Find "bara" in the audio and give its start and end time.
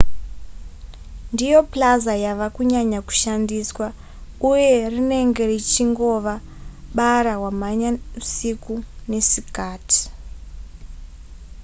6.97-7.33